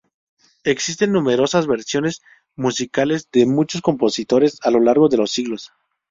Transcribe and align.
Existen 0.63 1.11
numerosas 1.11 1.67
versiones 1.67 2.23
musicales 2.55 3.29
de 3.31 3.45
muchos 3.45 3.81
compositores 3.83 4.57
a 4.63 4.71
lo 4.71 4.79
largo 4.79 5.09
de 5.09 5.17
los 5.17 5.29
siglos. 5.29 5.73